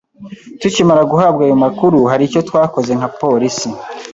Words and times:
Tukimara 0.61 1.03
guhabwa 1.11 1.41
ayo 1.47 1.55
makuru, 1.63 1.97
haricyo 2.11 2.39
twakoze 2.49 2.91
nka 2.97 3.09
polisi 3.19 3.69